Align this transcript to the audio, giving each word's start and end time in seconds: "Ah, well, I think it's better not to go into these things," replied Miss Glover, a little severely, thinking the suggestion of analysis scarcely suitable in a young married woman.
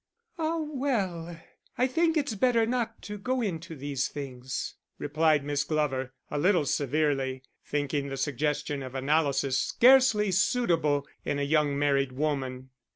"Ah, 0.39 0.57
well, 0.57 1.39
I 1.77 1.85
think 1.85 2.17
it's 2.17 2.33
better 2.33 2.65
not 2.65 3.03
to 3.03 3.19
go 3.19 3.39
into 3.39 3.75
these 3.75 4.07
things," 4.07 4.73
replied 4.97 5.43
Miss 5.43 5.63
Glover, 5.63 6.11
a 6.31 6.39
little 6.39 6.65
severely, 6.65 7.43
thinking 7.63 8.09
the 8.09 8.17
suggestion 8.17 8.81
of 8.81 8.95
analysis 8.95 9.59
scarcely 9.59 10.31
suitable 10.31 11.05
in 11.23 11.37
a 11.37 11.43
young 11.43 11.77
married 11.77 12.13
woman. 12.13 12.71